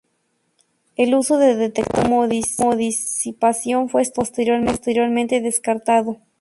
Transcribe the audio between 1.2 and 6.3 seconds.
de detectores de humo o disipación fue estudiado y posteriormente descartado.